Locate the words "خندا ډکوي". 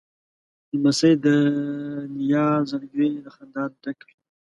3.35-4.15